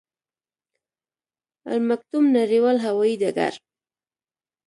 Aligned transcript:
المکتوم 1.75 2.25
نړیوال 2.37 2.77
هوايي 2.85 3.15
ډګر 3.21 3.53